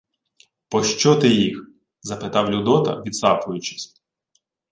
[0.69, 1.67] —Пощо ти їх?—
[2.01, 4.01] запитав Людота, відсапуючись.